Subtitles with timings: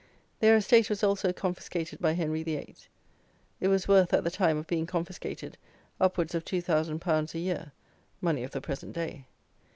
[0.39, 2.73] Their estate was also confiscated by Henry VIII.
[3.59, 5.59] It was worth, at the time of being confiscated,
[5.99, 7.71] upwards of two thousand pounds a year,
[8.19, 9.27] money of the present day.